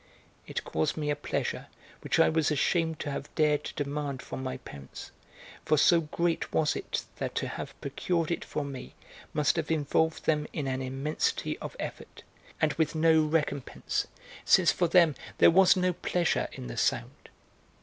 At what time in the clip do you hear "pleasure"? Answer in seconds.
1.15-1.67, 15.93-16.47